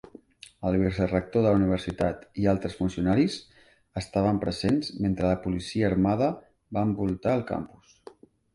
El 0.67 0.77
vicerector 0.83 1.43
de 1.47 1.51
la 1.55 1.57
universitat 1.57 2.23
i 2.43 2.47
altres 2.53 2.77
funcionaris 2.79 3.37
estaven 4.03 4.41
presents 4.47 4.91
mentre 5.05 5.31
la 5.31 5.37
policia 5.47 5.89
armada 5.93 6.33
va 6.79 6.89
envoltar 6.91 7.39
el 7.39 7.49
campus. 7.55 7.97